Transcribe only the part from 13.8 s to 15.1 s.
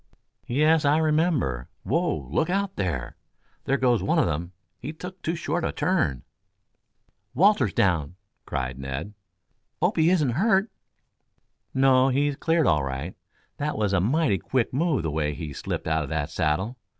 a mighty quick move